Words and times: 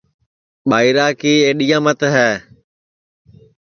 ٻائیرا 0.69 1.07
کی 1.19 1.33
ایڈِؔیا 1.45 1.77
مت 1.85 1.99
ہے 2.15 2.31